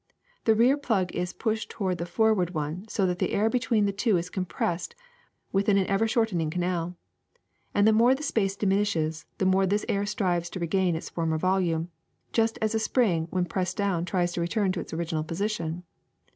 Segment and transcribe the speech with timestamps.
[0.45, 3.91] The rear plug is pushed toward the forward one so that the air between the
[3.91, 4.95] two is compressed
[5.51, 6.95] within an ever shortening canal;
[7.75, 11.37] and the more the space diminishes, the more this air strives to regain its former
[11.37, 11.91] volume,
[12.33, 15.83] just as a spring when pressed down tries to return to its original position.